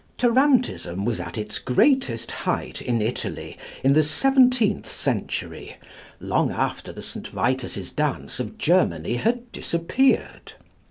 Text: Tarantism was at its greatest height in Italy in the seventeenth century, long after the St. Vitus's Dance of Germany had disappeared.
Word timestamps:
Tarantism 0.17 1.05
was 1.05 1.19
at 1.19 1.37
its 1.37 1.59
greatest 1.59 2.31
height 2.31 2.81
in 2.81 3.03
Italy 3.03 3.55
in 3.83 3.93
the 3.93 4.01
seventeenth 4.03 4.89
century, 4.89 5.77
long 6.19 6.49
after 6.49 6.91
the 6.91 7.03
St. 7.03 7.27
Vitus's 7.27 7.91
Dance 7.91 8.39
of 8.39 8.57
Germany 8.57 9.17
had 9.17 9.51
disappeared. 9.51 10.53